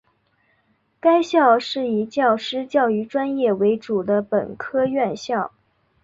[0.99, 5.53] 该校是以教师教育专业为主的本科院校。